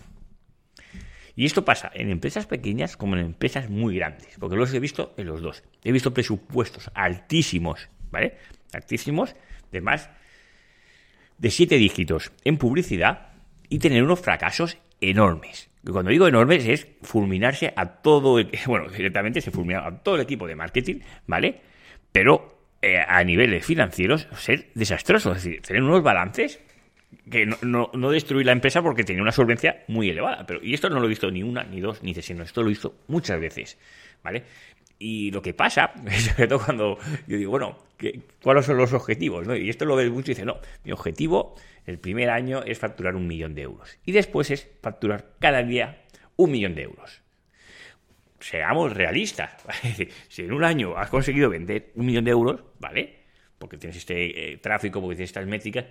Y 1.36 1.44
esto 1.44 1.64
pasa 1.64 1.90
en 1.94 2.10
empresas 2.10 2.46
pequeñas 2.46 2.96
como 2.96 3.16
en 3.16 3.26
empresas 3.26 3.68
muy 3.68 3.96
grandes, 3.96 4.36
porque 4.38 4.56
los 4.56 4.72
he 4.72 4.80
visto 4.80 5.14
en 5.16 5.26
los 5.26 5.42
dos. 5.42 5.62
He 5.84 5.92
visto 5.92 6.14
presupuestos 6.14 6.90
altísimos, 6.94 7.88
¿vale? 8.10 8.38
Altísimos, 8.72 9.36
de 9.70 9.80
más 9.82 10.08
de 11.38 11.50
siete 11.50 11.76
dígitos 11.76 12.32
en 12.44 12.56
publicidad 12.56 13.28
y 13.68 13.78
tener 13.78 14.02
unos 14.02 14.20
fracasos 14.20 14.78
enormes. 15.00 15.68
Cuando 15.84 16.10
digo 16.10 16.26
enormes 16.26 16.66
es 16.66 16.88
fulminarse 17.02 17.72
a 17.76 17.86
todo 17.86 18.38
el, 18.38 18.50
bueno, 18.66 18.88
directamente 18.88 19.40
se 19.40 19.50
fulmina 19.50 19.86
a 19.86 20.02
todo 20.02 20.16
el 20.16 20.22
equipo 20.22 20.46
de 20.46 20.56
marketing, 20.56 21.00
¿vale? 21.26 21.60
Pero 22.12 22.55
eh, 22.86 23.00
a 23.00 23.24
niveles 23.24 23.66
financieros 23.66 24.28
ser 24.36 24.68
desastroso, 24.74 25.32
es 25.32 25.42
decir, 25.42 25.60
tener 25.60 25.82
unos 25.82 26.04
balances 26.04 26.60
que 27.28 27.44
no, 27.44 27.90
no, 27.92 28.10
destruir 28.10 28.46
la 28.46 28.52
empresa 28.52 28.80
porque 28.80 29.02
tenía 29.02 29.22
una 29.22 29.32
solvencia 29.32 29.82
muy 29.88 30.10
elevada. 30.10 30.46
Pero, 30.46 30.62
y 30.62 30.72
esto 30.72 30.88
no 30.88 31.00
lo 31.00 31.06
he 31.06 31.08
visto 31.08 31.28
ni 31.30 31.42
una, 31.42 31.64
ni 31.64 31.80
dos, 31.80 32.02
ni 32.04 32.12
tres, 32.12 32.26
sino 32.26 32.44
esto 32.44 32.62
lo 32.62 32.68
he 32.68 32.70
visto 32.70 32.94
muchas 33.08 33.40
veces. 33.40 33.76
¿Vale? 34.22 34.44
Y 35.00 35.32
lo 35.32 35.42
que 35.42 35.52
pasa, 35.52 35.92
sobre 36.36 36.46
todo 36.46 36.64
cuando 36.64 36.98
yo 37.26 37.36
digo, 37.36 37.50
bueno, 37.50 37.76
¿cuáles 38.40 38.66
son 38.66 38.76
los 38.76 38.92
objetivos? 38.92 39.46
Y 39.58 39.68
esto 39.68 39.84
lo 39.84 39.96
ves 39.96 40.08
mucho 40.10 40.30
y 40.30 40.34
dice, 40.34 40.46
no, 40.46 40.58
mi 40.84 40.92
objetivo 40.92 41.56
el 41.86 41.98
primer 41.98 42.30
año 42.30 42.62
es 42.62 42.78
facturar 42.78 43.16
un 43.16 43.26
millón 43.26 43.54
de 43.54 43.62
euros. 43.62 43.98
Y 44.04 44.12
después 44.12 44.50
es 44.52 44.68
facturar 44.80 45.32
cada 45.40 45.62
día 45.64 46.04
un 46.36 46.52
millón 46.52 46.76
de 46.76 46.82
euros. 46.82 47.22
Seamos 48.48 48.92
realistas. 48.92 49.50
si 50.28 50.42
en 50.42 50.52
un 50.52 50.62
año 50.62 50.96
has 50.96 51.10
conseguido 51.10 51.50
vender 51.50 51.90
un 51.96 52.06
millón 52.06 52.24
de 52.24 52.30
euros, 52.30 52.62
¿vale? 52.78 53.16
Porque 53.58 53.76
tienes 53.76 53.96
este 53.96 54.52
eh, 54.52 54.58
tráfico, 54.58 55.00
porque 55.00 55.16
tienes 55.16 55.30
estas 55.30 55.46
métricas, 55.46 55.86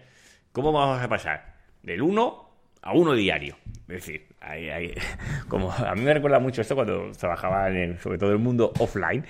¿Cómo 0.55 0.71
vamos 0.71 1.03
a 1.03 1.09
pasar? 1.09 1.53
Del 1.83 2.01
1 2.01 2.49
a 2.81 2.93
1 2.93 3.13
diario. 3.15 3.57
Es 3.89 4.05
decir, 4.05 4.25
como 5.49 5.69
a 5.69 5.93
mí 5.95 6.01
me 6.01 6.13
recuerda 6.13 6.39
mucho 6.39 6.61
esto 6.61 6.75
cuando 6.75 7.11
trabajaba 7.11 7.69
en, 7.69 7.99
sobre 7.99 8.17
todo 8.17 8.31
el 8.31 8.39
mundo 8.39 8.71
offline, 8.79 9.25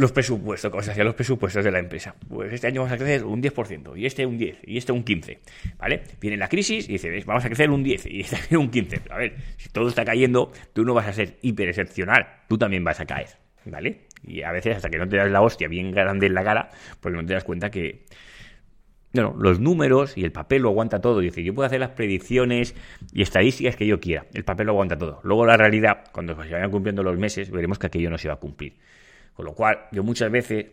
los 0.00 0.12
presupuestos, 0.12 0.70
cómo 0.70 0.82
se 0.82 1.04
los 1.04 1.14
presupuestos 1.14 1.62
de 1.62 1.70
la 1.70 1.78
empresa. 1.78 2.14
Pues 2.28 2.52
este 2.52 2.66
año 2.66 2.80
vamos 2.80 2.94
a 2.94 2.96
crecer 2.96 3.24
un 3.24 3.42
10%, 3.42 3.96
y 3.96 4.06
este 4.06 4.24
un 4.24 4.38
10, 4.38 4.58
y 4.64 4.78
este 4.78 4.92
un 4.92 5.04
15, 5.04 5.40
¿vale? 5.78 6.02
Viene 6.20 6.36
la 6.38 6.48
crisis 6.48 6.88
y 6.88 6.92
dice, 6.92 7.22
vamos 7.26 7.44
a 7.44 7.48
crecer 7.48 7.70
un 7.70 7.82
10, 7.82 8.06
y 8.06 8.20
este 8.20 8.56
un 8.56 8.70
15. 8.70 9.02
A 9.10 9.18
ver, 9.18 9.36
si 9.58 9.68
todo 9.68 9.88
está 9.88 10.04
cayendo, 10.04 10.52
tú 10.72 10.84
no 10.84 10.94
vas 10.94 11.06
a 11.06 11.12
ser 11.12 11.36
hiper 11.42 11.68
excepcional, 11.68 12.26
tú 12.48 12.56
también 12.56 12.82
vas 12.82 12.98
a 12.98 13.06
caer, 13.06 13.28
¿vale? 13.66 14.06
Y 14.22 14.42
a 14.42 14.52
veces 14.52 14.76
hasta 14.76 14.88
que 14.88 14.96
no 14.96 15.06
te 15.06 15.16
das 15.16 15.30
la 15.30 15.42
hostia 15.42 15.68
bien 15.68 15.92
grande 15.92 16.26
en 16.26 16.34
la 16.34 16.44
cara, 16.44 16.70
pues 17.00 17.14
no 17.14 17.24
te 17.24 17.34
das 17.34 17.44
cuenta 17.44 17.70
que, 17.70 18.06
bueno, 19.12 19.34
los 19.38 19.60
números 19.60 20.16
y 20.16 20.24
el 20.24 20.32
papel 20.32 20.62
lo 20.62 20.70
aguanta 20.70 21.00
todo. 21.00 21.20
Dice, 21.20 21.42
yo 21.42 21.54
puedo 21.54 21.66
hacer 21.66 21.80
las 21.80 21.90
predicciones 21.90 22.74
y 23.12 23.22
estadísticas 23.22 23.76
que 23.76 23.86
yo 23.86 24.00
quiera. 24.00 24.26
El 24.32 24.44
papel 24.44 24.66
lo 24.66 24.72
aguanta 24.72 24.96
todo. 24.96 25.20
Luego 25.24 25.44
la 25.44 25.56
realidad, 25.56 26.04
cuando 26.12 26.40
se 26.42 26.52
vayan 26.52 26.70
cumpliendo 26.70 27.02
los 27.02 27.18
meses, 27.18 27.50
veremos 27.50 27.78
que 27.78 27.88
aquello 27.88 28.08
no 28.08 28.18
se 28.18 28.28
va 28.28 28.34
a 28.34 28.38
cumplir. 28.38 28.76
Con 29.40 29.46
lo 29.46 29.54
cual, 29.54 29.86
yo 29.90 30.02
muchas 30.04 30.30
veces 30.30 30.66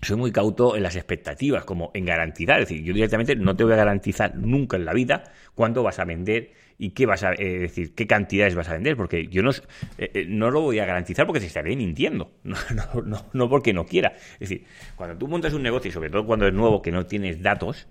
soy 0.00 0.16
muy 0.16 0.30
cauto 0.30 0.76
en 0.76 0.84
las 0.84 0.94
expectativas, 0.94 1.64
como 1.64 1.90
en 1.94 2.04
garantizar. 2.04 2.60
Es 2.60 2.68
decir, 2.68 2.84
yo 2.84 2.94
directamente 2.94 3.34
no 3.34 3.56
te 3.56 3.64
voy 3.64 3.72
a 3.72 3.76
garantizar 3.76 4.36
nunca 4.36 4.76
en 4.76 4.84
la 4.84 4.92
vida 4.92 5.24
cuánto 5.56 5.82
vas 5.82 5.98
a 5.98 6.04
vender 6.04 6.52
y 6.78 6.90
qué 6.90 7.06
vas 7.06 7.24
a 7.24 7.32
eh, 7.32 7.58
decir, 7.58 7.92
qué 7.96 8.06
cantidades 8.06 8.54
vas 8.54 8.68
a 8.68 8.74
vender, 8.74 8.96
porque 8.96 9.26
yo 9.26 9.42
no, 9.42 9.50
eh, 9.50 9.56
eh, 9.98 10.26
no 10.28 10.52
lo 10.52 10.60
voy 10.60 10.78
a 10.78 10.86
garantizar 10.86 11.26
porque 11.26 11.40
te 11.40 11.46
estaré 11.46 11.74
mintiendo, 11.74 12.30
no, 12.44 12.56
no, 13.04 13.26
no, 13.32 13.48
porque 13.48 13.72
no 13.72 13.84
quiera. 13.84 14.12
Es 14.34 14.48
decir, 14.48 14.64
cuando 14.94 15.18
tú 15.18 15.26
montas 15.26 15.52
un 15.52 15.64
negocio, 15.64 15.88
y 15.88 15.92
sobre 15.92 16.08
todo 16.08 16.24
cuando 16.24 16.46
es 16.46 16.54
nuevo, 16.54 16.82
que 16.82 16.92
no 16.92 17.06
tienes 17.06 17.42
datos, 17.42 17.88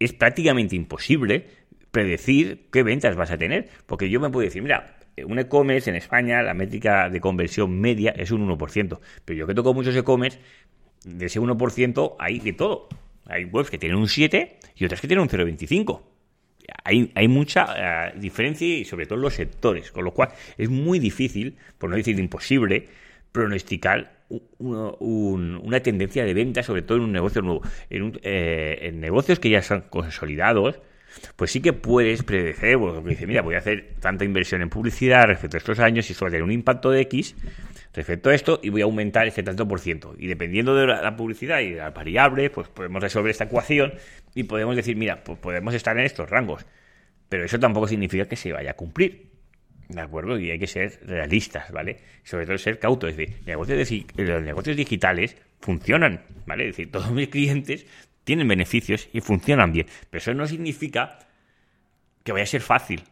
es 0.00 0.12
prácticamente 0.14 0.74
imposible 0.74 1.46
predecir 1.98 2.68
qué 2.70 2.84
ventas 2.84 3.16
vas 3.16 3.32
a 3.32 3.38
tener, 3.38 3.68
porque 3.86 4.08
yo 4.08 4.20
me 4.20 4.30
puedo 4.30 4.44
decir, 4.44 4.62
mira, 4.62 4.94
un 5.26 5.36
e-commerce 5.40 5.90
en 5.90 5.96
España, 5.96 6.42
la 6.42 6.54
métrica 6.54 7.10
de 7.10 7.20
conversión 7.20 7.80
media 7.80 8.12
es 8.16 8.30
un 8.30 8.48
1%, 8.48 9.00
pero 9.24 9.36
yo 9.36 9.48
que 9.48 9.54
toco 9.54 9.74
muchos 9.74 9.96
e-commerce, 9.96 10.38
de 11.04 11.26
ese 11.26 11.40
1% 11.40 12.14
hay 12.20 12.38
de 12.38 12.52
todo. 12.52 12.88
Hay 13.26 13.46
webs 13.46 13.68
que 13.68 13.78
tienen 13.78 13.98
un 13.98 14.06
7 14.06 14.58
y 14.76 14.84
otras 14.84 15.00
que 15.00 15.08
tienen 15.08 15.24
un 15.24 15.28
0,25. 15.28 16.00
Hay, 16.84 17.10
hay, 17.16 17.26
mucha 17.26 17.66
eh, 17.76 18.12
diferencia 18.16 18.68
y 18.68 18.84
sobre 18.84 19.06
todo 19.06 19.16
en 19.16 19.22
los 19.22 19.34
sectores, 19.34 19.90
con 19.90 20.04
lo 20.04 20.12
cual 20.12 20.28
es 20.56 20.68
muy 20.68 21.00
difícil, 21.00 21.56
por 21.78 21.90
no 21.90 21.96
decir 21.96 22.16
imposible, 22.16 22.86
pronosticar 23.32 24.18
una 24.58 25.80
tendencia 25.80 26.24
de 26.24 26.34
venta, 26.34 26.62
sobre 26.62 26.82
todo 26.82 26.98
en 26.98 27.04
un 27.04 27.12
negocio 27.12 27.42
nuevo. 27.42 27.62
En, 27.90 28.20
eh, 28.22 28.78
en 28.82 29.00
negocios 29.00 29.40
que 29.40 29.50
ya 29.50 29.62
son 29.62 29.80
consolidados, 29.90 30.80
pues 31.36 31.50
sí 31.50 31.60
que 31.60 31.72
puedes 31.72 32.22
predecir, 32.22 32.78
porque 32.78 33.08
dice, 33.08 33.26
mira, 33.26 33.42
voy 33.42 33.54
a 33.54 33.58
hacer 33.58 33.94
tanta 34.00 34.24
inversión 34.24 34.62
en 34.62 34.70
publicidad 34.70 35.24
respecto 35.24 35.56
a 35.56 35.58
estos 35.58 35.78
años 35.78 36.08
y 36.08 36.12
esto 36.12 36.24
va 36.24 36.28
a 36.28 36.30
tener 36.30 36.44
un 36.44 36.52
impacto 36.52 36.90
de 36.90 37.00
X 37.02 37.34
respecto 37.94 38.30
a 38.30 38.34
esto 38.34 38.60
y 38.62 38.70
voy 38.70 38.82
a 38.82 38.84
aumentar 38.84 39.26
este 39.26 39.42
tanto 39.42 39.66
por 39.66 39.80
ciento. 39.80 40.14
Y 40.18 40.26
dependiendo 40.26 40.74
de 40.74 40.86
la, 40.86 41.16
publicidad 41.16 41.60
y 41.60 41.70
de 41.70 41.78
la 41.78 41.90
variable, 41.90 42.50
pues 42.50 42.68
podemos 42.68 43.02
resolver 43.02 43.30
esta 43.30 43.44
ecuación 43.44 43.94
y 44.34 44.44
podemos 44.44 44.76
decir, 44.76 44.96
mira, 44.96 45.22
pues 45.24 45.38
podemos 45.38 45.74
estar 45.74 45.96
en 45.98 46.04
estos 46.04 46.28
rangos. 46.30 46.64
Pero 47.28 47.44
eso 47.44 47.58
tampoco 47.58 47.88
significa 47.88 48.26
que 48.26 48.36
se 48.36 48.52
vaya 48.52 48.70
a 48.70 48.74
cumplir. 48.74 49.28
¿De 49.88 50.00
acuerdo? 50.00 50.38
Y 50.38 50.50
hay 50.50 50.58
que 50.58 50.66
ser 50.66 51.00
realistas, 51.06 51.70
¿vale? 51.72 51.96
Sobre 52.22 52.44
todo 52.44 52.58
ser 52.58 52.78
cautos. 52.78 53.10
Es 53.10 53.16
decir, 53.16 53.36
negocios 53.46 53.90
los 54.16 54.42
negocios 54.42 54.76
digitales 54.76 55.36
funcionan, 55.60 56.22
¿vale? 56.46 56.68
Es 56.68 56.76
decir, 56.76 56.92
todos 56.92 57.10
mis 57.10 57.28
clientes 57.28 57.86
tienen 58.28 58.46
beneficios 58.46 59.08
y 59.14 59.22
funcionan 59.22 59.72
bien. 59.72 59.86
Pero 60.10 60.18
eso 60.18 60.34
no 60.34 60.46
significa 60.46 61.18
que 62.22 62.32
vaya 62.32 62.42
a 62.42 62.46
ser 62.46 62.60
fácil. 62.60 63.04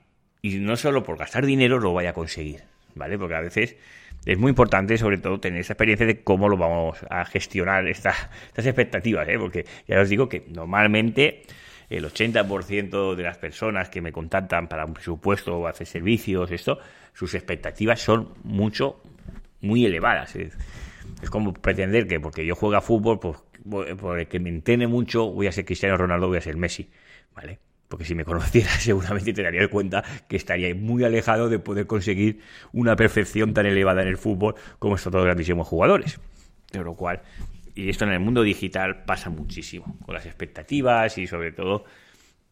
Y 0.42 0.56
no 0.56 0.76
solo 0.76 1.04
por 1.04 1.16
gastar 1.16 1.46
dinero 1.46 1.80
lo 1.80 1.94
vaya 1.94 2.10
a 2.10 2.12
conseguir, 2.12 2.64
¿vale? 2.94 3.16
Porque 3.16 3.34
a 3.34 3.40
veces 3.40 3.78
es 4.26 4.36
muy 4.36 4.50
importante, 4.50 4.98
sobre 4.98 5.16
todo, 5.16 5.40
tener 5.40 5.60
esa 5.60 5.72
experiencia 5.72 6.04
de 6.06 6.22
cómo 6.22 6.50
lo 6.50 6.58
vamos 6.58 6.98
a 7.08 7.24
gestionar 7.24 7.88
estas 7.88 8.28
expectativas, 8.58 9.26
¿eh? 9.26 9.38
Porque 9.38 9.64
ya 9.88 9.98
os 10.02 10.10
digo 10.10 10.28
que 10.28 10.44
normalmente 10.48 11.44
el 11.88 12.04
80% 12.04 13.14
de 13.14 13.22
las 13.22 13.38
personas 13.38 13.88
que 13.88 14.02
me 14.02 14.12
contactan 14.12 14.68
para 14.68 14.84
un 14.84 14.92
presupuesto 14.92 15.56
o 15.56 15.66
hacer 15.66 15.86
servicios, 15.86 16.50
esto, 16.50 16.78
sus 17.14 17.34
expectativas 17.34 18.00
son 18.00 18.34
mucho, 18.44 19.00
muy 19.62 19.86
elevadas. 19.86 20.36
Es 20.36 21.30
como 21.30 21.54
pretender 21.54 22.06
que 22.06 22.20
porque 22.20 22.44
yo 22.44 22.54
juego 22.54 22.76
a 22.76 22.82
fútbol, 22.82 23.18
pues 23.18 23.38
por 23.68 24.18
el 24.18 24.26
que 24.28 24.40
me 24.40 24.48
entiende 24.48 24.86
mucho, 24.86 25.30
voy 25.30 25.46
a 25.46 25.52
ser 25.52 25.64
Cristiano 25.64 25.96
Ronaldo, 25.96 26.28
voy 26.28 26.38
a 26.38 26.40
ser 26.40 26.56
Messi, 26.56 26.88
¿vale? 27.34 27.58
Porque 27.88 28.04
si 28.04 28.14
me 28.14 28.24
conociera 28.24 28.70
seguramente 28.78 29.32
te 29.32 29.42
darías 29.42 29.68
cuenta 29.68 30.02
que 30.28 30.36
estaría 30.36 30.74
muy 30.74 31.04
alejado 31.04 31.48
de 31.48 31.58
poder 31.58 31.86
conseguir 31.86 32.40
una 32.72 32.96
perfección 32.96 33.54
tan 33.54 33.66
elevada 33.66 34.02
en 34.02 34.08
el 34.08 34.16
fútbol 34.16 34.54
como 34.78 34.96
estos 34.96 35.12
dos 35.12 35.24
grandísimos 35.24 35.66
jugadores. 35.68 36.20
De 36.72 36.80
lo 36.82 36.94
cual, 36.94 37.22
y 37.74 37.88
esto 37.88 38.04
en 38.04 38.12
el 38.12 38.20
mundo 38.20 38.42
digital 38.42 39.04
pasa 39.04 39.30
muchísimo, 39.30 39.96
con 40.04 40.14
las 40.14 40.26
expectativas 40.26 41.16
y 41.18 41.26
sobre 41.26 41.52
todo 41.52 41.84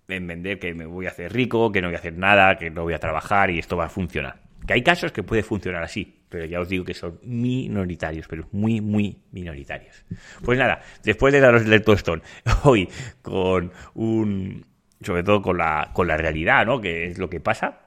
en 0.07 0.27
vender 0.27 0.59
que 0.59 0.75
me 0.75 0.87
voy 0.87 1.07
a 1.07 1.11
hacer 1.11 1.33
rico, 1.33 1.73
que 1.73 1.81
no 1.81 1.89
voy 1.89 1.97
a 1.97 1.99
hacer 1.99 2.17
nada, 2.17 2.57
que 2.57 2.71
no 2.71 2.83
voy 2.83 2.95
a 2.95 2.99
trabajar 2.99 3.51
y 3.51 3.59
esto 3.59 3.77
va 3.77 3.87
a 3.87 3.89
funcionar. 3.89 4.43
Que 4.67 4.75
hay 4.75 4.83
casos 4.83 5.13
que 5.13 5.23
puede 5.23 5.43
funcionar 5.43 5.83
así, 5.83 6.24
pero 6.35 6.47
ya 6.47 6.59
os 6.59 6.69
digo 6.69 6.85
que 6.85 6.95
son 6.95 7.21
minoritarios, 7.23 8.27
pero 8.27 8.49
muy, 8.51 8.81
muy 8.81 9.17
minoritarios. 9.31 10.05
Pues 10.45 10.59
nada, 10.59 10.83
después 11.05 11.33
de 11.33 11.39
daros 11.39 11.63
el 11.63 11.85
tostón, 11.85 12.25
hoy 12.65 12.89
con 13.23 13.71
un, 13.95 14.67
sobre 15.01 15.23
todo 15.23 15.41
con 15.41 15.59
la, 15.59 15.93
con 15.93 16.09
la 16.09 16.17
realidad, 16.17 16.67
¿no? 16.67 16.81
Que 16.81 17.07
es 17.07 17.19
lo 17.19 17.31
que 17.31 17.39
pasa. 17.39 17.83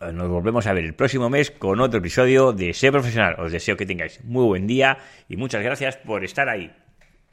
Eh, 0.00 0.10
nos 0.14 0.30
volvemos 0.30 0.66
a 0.66 0.72
ver 0.72 0.86
el 0.86 0.94
próximo 0.94 1.28
mes 1.28 1.50
con 1.50 1.80
otro 1.80 1.98
episodio 1.98 2.54
de 2.54 2.72
Ser 2.72 2.92
Profesional. 2.92 3.36
Os 3.38 3.52
deseo 3.52 3.76
que 3.76 3.84
tengáis 3.84 4.24
muy 4.24 4.46
buen 4.46 4.66
día 4.66 4.96
y 5.28 5.36
muchas 5.36 5.62
gracias 5.62 5.98
por 5.98 6.24
estar 6.24 6.48
ahí. 6.48 6.74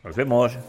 Nos 0.03 0.17
vemos. 0.17 0.59